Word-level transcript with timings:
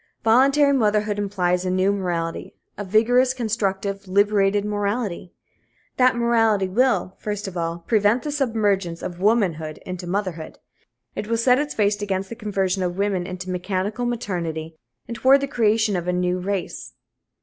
Voluntary 0.23 0.73
motherhood 0.73 1.19
implies 1.19 1.63
a 1.63 1.69
new 1.69 1.91
morality 1.93 2.55
a 2.75 2.83
vigorous, 2.83 3.35
constructive, 3.35 4.07
liberated 4.07 4.65
morality. 4.65 5.31
That 5.97 6.15
morality 6.15 6.67
will, 6.67 7.13
first 7.19 7.47
of 7.47 7.55
all, 7.55 7.83
prevent 7.85 8.23
the 8.23 8.31
submergence 8.31 9.03
of 9.03 9.19
womanhood 9.21 9.77
into 9.85 10.07
motherhood. 10.07 10.57
It 11.15 11.27
will 11.27 11.37
set 11.37 11.59
its 11.59 11.75
face 11.75 12.01
against 12.01 12.29
the 12.29 12.35
conversion 12.35 12.81
of 12.81 12.97
women 12.97 13.27
into 13.27 13.51
mechanical 13.51 14.07
maternity 14.07 14.75
and 15.07 15.15
toward 15.17 15.39
the 15.39 15.47
creation 15.47 15.95
of 15.95 16.07
a 16.07 16.13
new 16.13 16.39
race. 16.39 16.93